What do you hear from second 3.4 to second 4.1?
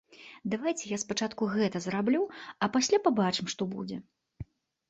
што будзе.